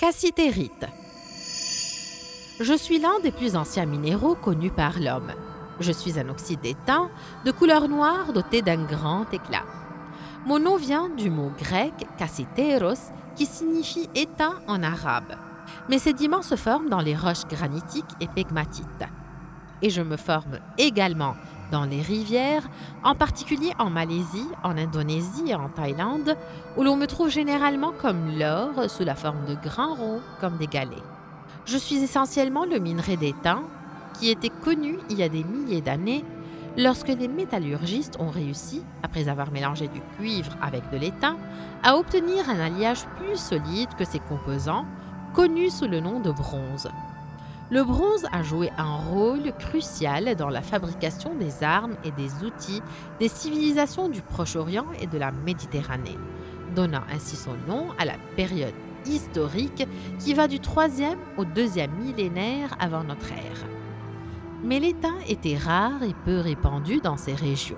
[0.00, 0.86] Cassitérite.
[2.58, 5.30] Je suis l'un des plus anciens minéraux connus par l'homme.
[5.78, 7.10] Je suis un oxyde d'étain
[7.44, 9.66] de couleur noire doté d'un grand éclat.
[10.46, 15.36] Mon nom vient du mot grec cassiteros qui signifie étain en arabe.
[15.90, 19.04] Mes sédiments se forment dans les roches granitiques et pegmatites.
[19.82, 21.34] Et je me forme également
[21.70, 22.68] dans les rivières,
[23.04, 26.36] en particulier en Malaisie, en Indonésie et en Thaïlande,
[26.76, 30.66] où l'on me trouve généralement comme l'or sous la forme de grains ronds comme des
[30.66, 31.02] galets.
[31.64, 33.62] Je suis essentiellement le minerai d'étain,
[34.18, 36.24] qui était connu il y a des milliers d'années
[36.76, 41.36] lorsque les métallurgistes ont réussi, après avoir mélangé du cuivre avec de l'étain,
[41.82, 44.86] à obtenir un alliage plus solide que ses composants,
[45.34, 46.88] connu sous le nom de bronze.
[47.72, 52.82] Le bronze a joué un rôle crucial dans la fabrication des armes et des outils
[53.20, 56.18] des civilisations du Proche-Orient et de la Méditerranée,
[56.74, 58.74] donnant ainsi son nom à la période
[59.06, 59.86] historique
[60.18, 63.64] qui va du 3e au 2e millénaire avant notre ère.
[64.64, 67.76] Mais l'étain était rare et peu répandu dans ces régions.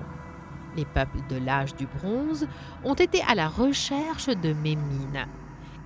[0.74, 2.48] Les peuples de l'âge du bronze
[2.82, 5.26] ont été à la recherche de mines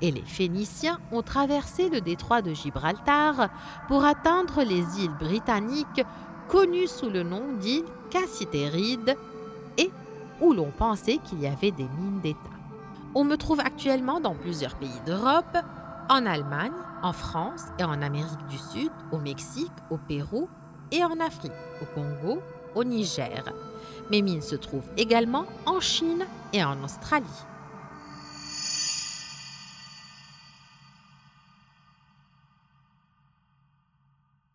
[0.02, 3.48] et les Phéniciens ont traversé le détroit de Gibraltar
[3.88, 6.02] pour atteindre les îles britanniques
[6.48, 9.16] connues sous le nom d'îles Cassitérides
[9.78, 9.90] et
[10.40, 12.38] où l'on pensait qu'il y avait des mines d'État.
[13.14, 15.56] On me trouve actuellement dans plusieurs pays d'Europe,
[16.08, 16.72] en Allemagne,
[17.02, 20.48] en France et en Amérique du Sud, au Mexique, au Pérou
[20.92, 22.40] et en Afrique, au Congo,
[22.74, 23.42] au Niger.
[24.10, 27.26] Mes mines se trouvent également en Chine et en Australie.